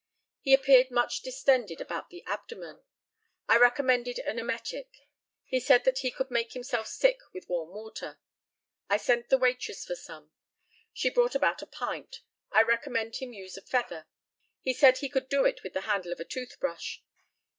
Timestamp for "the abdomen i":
2.09-3.55